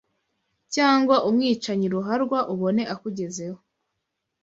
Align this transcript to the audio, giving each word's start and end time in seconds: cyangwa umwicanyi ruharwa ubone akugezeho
cyangwa 0.75 1.15
umwicanyi 1.29 1.85
ruharwa 1.93 2.39
ubone 2.53 2.83
akugezeho 2.93 3.59